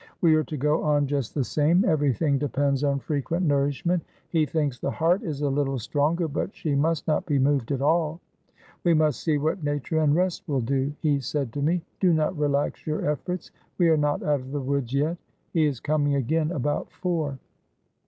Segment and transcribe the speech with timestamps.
[0.19, 1.85] We are to go on just the same.
[1.85, 6.73] Everything depends on frequent nourishment; he thinks the heart is a little stronger, but she
[6.73, 8.19] must not be moved at all.
[8.83, 12.35] 'We must see what nature and rest will do,' he said to me; 'do not
[12.35, 15.17] relax your efforts, we are not out of the woods yet.'
[15.53, 17.37] He is coming again about four."